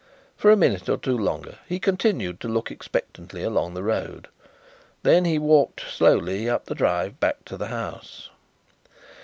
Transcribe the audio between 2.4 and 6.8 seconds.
look expectantly along the road. Then he walked slowly up the